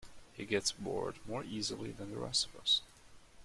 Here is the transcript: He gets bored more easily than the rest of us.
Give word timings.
He 0.33 0.45
gets 0.45 0.71
bored 0.71 1.19
more 1.27 1.43
easily 1.43 1.91
than 1.91 2.09
the 2.09 2.17
rest 2.17 2.47
of 2.47 2.55
us. 2.55 2.81